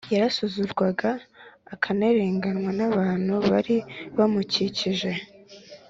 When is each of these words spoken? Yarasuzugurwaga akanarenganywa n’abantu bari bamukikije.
Yarasuzugurwaga 0.13 1.09
akanarenganywa 1.73 2.71
n’abantu 2.79 3.33
bari 3.49 3.75
bamukikije. 4.17 5.11